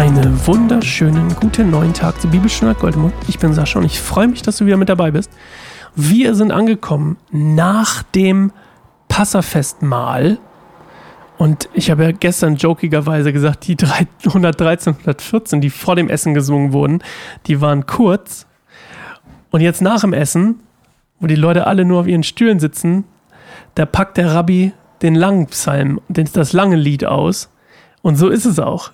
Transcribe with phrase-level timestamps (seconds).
[0.00, 3.12] Einen wunderschönen guten neuen Tag zur Bibelstunde Goldemund.
[3.28, 5.30] Ich bin Sascha und ich freue mich, dass du wieder mit dabei bist.
[5.94, 8.50] Wir sind angekommen nach dem
[9.08, 10.38] Passafestmahl.
[11.36, 13.76] Und ich habe ja gestern jokigerweise gesagt, die
[14.24, 17.02] 113, 114, die vor dem Essen gesungen wurden,
[17.46, 18.46] die waren kurz.
[19.50, 20.60] Und jetzt nach dem Essen,
[21.18, 23.04] wo die Leute alle nur auf ihren Stühlen sitzen,
[23.74, 24.72] da packt der Rabbi
[25.02, 27.50] den langen Psalm, das lange Lied aus.
[28.00, 28.92] Und so ist es auch.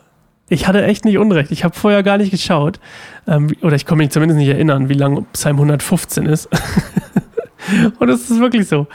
[0.49, 1.51] Ich hatte echt nicht Unrecht.
[1.51, 2.79] Ich habe vorher gar nicht geschaut.
[3.27, 6.49] Ähm, oder ich komme mich zumindest nicht erinnern, wie lang Psalm 115 ist.
[7.99, 8.87] Und es ist wirklich so.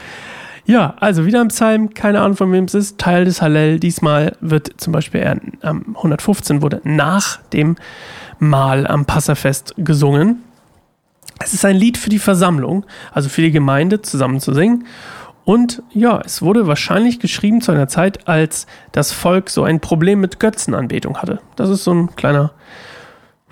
[0.64, 3.80] Ja, also wieder im Psalm, keine Ahnung von wem es ist, Teil des Hallel.
[3.80, 7.76] Diesmal wird zum Beispiel er, ähm, 115 wurde nach dem
[8.38, 10.42] Mahl am Passafest gesungen.
[11.40, 14.86] Es ist ein Lied für die Versammlung, also für die Gemeinde zusammen zu singen.
[15.44, 20.20] Und ja, es wurde wahrscheinlich geschrieben zu einer Zeit, als das Volk so ein Problem
[20.20, 21.40] mit Götzenanbetung hatte.
[21.56, 22.52] Das ist so ein kleiner,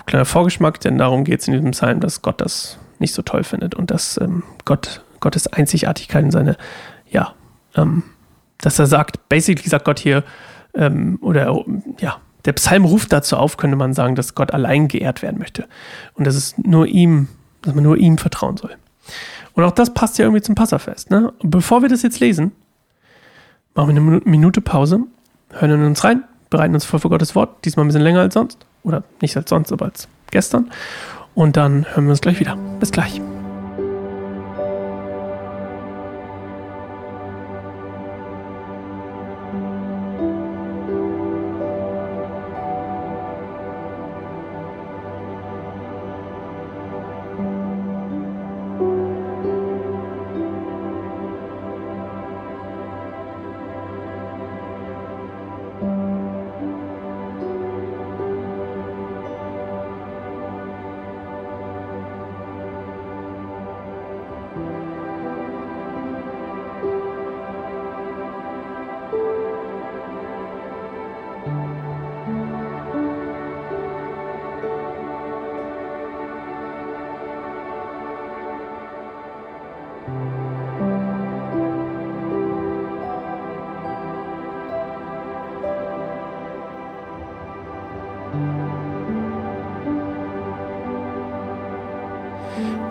[0.06, 3.42] kleiner Vorgeschmack, denn darum geht es in diesem Psalm, dass Gott das nicht so toll
[3.42, 6.56] findet und dass ähm, Gott Gottes Einzigartigkeit in seine,
[7.08, 7.34] ja,
[7.76, 8.02] ähm,
[8.58, 10.24] dass er sagt, basically sagt Gott hier,
[10.74, 11.64] ähm, oder
[12.00, 15.66] ja, der Psalm ruft dazu auf, könnte man sagen, dass Gott allein geehrt werden möchte.
[16.14, 17.28] Und dass es nur ihm,
[17.62, 18.76] dass man nur ihm vertrauen soll.
[19.60, 21.10] Und auch das passt ja irgendwie zum Passafest.
[21.10, 21.32] Ne?
[21.42, 22.52] Bevor wir das jetzt lesen,
[23.74, 25.00] machen wir eine Minute Pause,
[25.50, 28.34] hören in uns rein, bereiten uns vor für Gottes Wort, diesmal ein bisschen länger als
[28.34, 28.64] sonst.
[28.84, 30.70] Oder nicht als sonst, aber als gestern.
[31.34, 32.56] Und dann hören wir uns gleich wieder.
[32.80, 33.20] Bis gleich.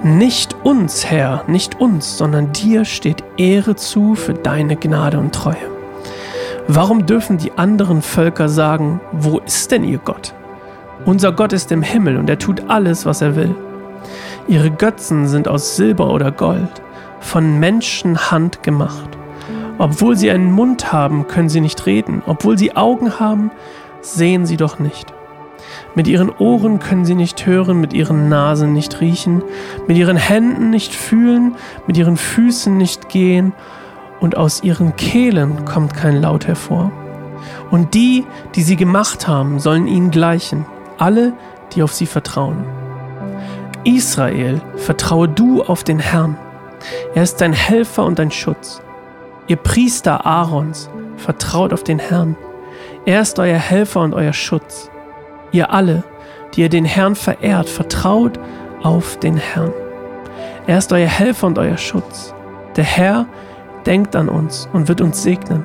[0.01, 5.57] Nicht uns, Herr, nicht uns, sondern dir steht Ehre zu für deine Gnade und Treue.
[6.69, 10.33] Warum dürfen die anderen Völker sagen, wo ist denn ihr Gott?
[11.05, 13.53] Unser Gott ist im Himmel und er tut alles, was er will.
[14.47, 16.81] Ihre Götzen sind aus Silber oder Gold,
[17.19, 19.09] von Menschenhand gemacht.
[19.79, 22.21] Obwohl sie einen Mund haben, können sie nicht reden.
[22.25, 23.51] Obwohl sie Augen haben,
[23.99, 25.13] sehen sie doch nicht.
[25.95, 29.43] Mit ihren Ohren können sie nicht hören, mit ihren Nasen nicht riechen,
[29.87, 31.55] mit ihren Händen nicht fühlen,
[31.87, 33.53] mit ihren Füßen nicht gehen,
[34.19, 36.91] und aus ihren Kehlen kommt kein Laut hervor.
[37.71, 38.25] Und die,
[38.55, 40.65] die sie gemacht haben, sollen ihnen gleichen,
[40.97, 41.33] alle,
[41.73, 42.65] die auf sie vertrauen.
[43.85, 46.37] Israel, vertraue du auf den Herrn.
[47.13, 48.81] Er ist dein Helfer und dein Schutz.
[49.47, 52.35] Ihr Priester Aarons, vertraut auf den Herrn.
[53.05, 54.91] Er ist euer Helfer und euer Schutz.
[55.51, 56.03] Ihr alle,
[56.53, 58.39] die ihr den Herrn verehrt, vertraut
[58.83, 59.73] auf den Herrn.
[60.67, 62.33] Er ist euer Helfer und euer Schutz.
[62.75, 63.25] Der Herr
[63.85, 65.63] denkt an uns und wird uns segnen.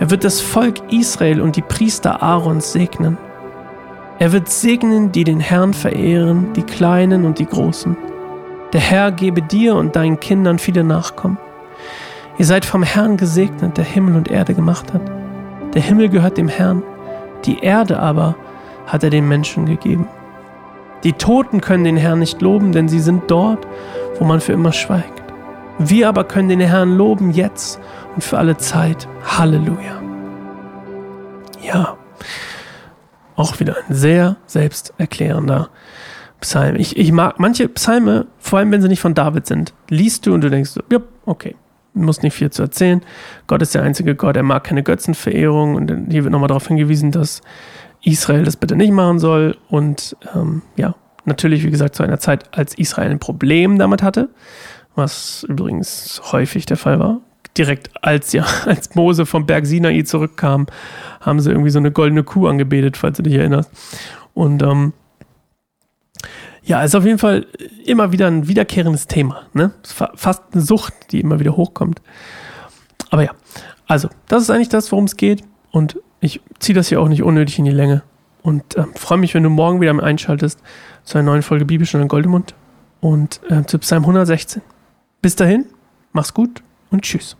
[0.00, 3.18] Er wird das Volk Israel und die Priester Aarons segnen.
[4.20, 7.96] Er wird segnen, die den Herrn verehren, die Kleinen und die Großen.
[8.72, 11.38] Der Herr gebe dir und deinen Kindern viele Nachkommen.
[12.38, 15.02] Ihr seid vom Herrn gesegnet, der Himmel und Erde gemacht hat.
[15.74, 16.82] Der Himmel gehört dem Herrn,
[17.44, 18.36] die Erde aber
[18.88, 20.08] hat er den Menschen gegeben.
[21.04, 23.66] Die Toten können den Herrn nicht loben, denn sie sind dort,
[24.18, 25.22] wo man für immer schweigt.
[25.78, 27.78] Wir aber können den Herrn loben jetzt
[28.16, 29.06] und für alle Zeit.
[29.24, 30.02] Halleluja.
[31.62, 31.96] Ja,
[33.36, 35.68] auch wieder ein sehr selbsterklärender
[36.40, 36.76] Psalm.
[36.76, 40.34] Ich, ich mag manche Psalme, vor allem wenn sie nicht von David sind, liest du
[40.34, 41.54] und du denkst, ja, okay,
[41.94, 43.02] muss nicht viel zu erzählen.
[43.46, 47.12] Gott ist der einzige Gott, er mag keine Götzenverehrung und hier wird nochmal darauf hingewiesen,
[47.12, 47.42] dass
[48.02, 49.56] Israel das bitte nicht machen soll.
[49.68, 54.28] Und ähm, ja, natürlich, wie gesagt, zu einer Zeit, als Israel ein Problem damit hatte,
[54.94, 57.20] was übrigens häufig der Fall war.
[57.56, 60.66] Direkt als ja, als Mose vom Berg Sinai zurückkam,
[61.20, 63.70] haben sie irgendwie so eine goldene Kuh angebetet, falls du dich erinnerst.
[64.34, 64.92] Und ähm,
[66.62, 67.46] ja, ist auf jeden Fall
[67.86, 69.46] immer wieder ein wiederkehrendes Thema.
[69.54, 69.72] Ne?
[69.82, 72.02] Fast eine Sucht, die immer wieder hochkommt.
[73.10, 73.30] Aber ja,
[73.86, 75.42] also, das ist eigentlich das, worum es geht.
[75.70, 78.02] Und ich ziehe das hier auch nicht unnötig in die Länge.
[78.42, 80.60] Und äh, freue mich, wenn du morgen wieder einschaltest
[81.04, 82.54] zu einer neuen Folge Bibelstunde Goldemund
[83.00, 84.62] und äh, zu Psalm 116.
[85.20, 85.66] Bis dahin,
[86.12, 87.36] mach's gut und tschüss.